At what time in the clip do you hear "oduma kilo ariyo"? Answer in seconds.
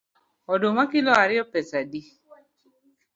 0.53-1.43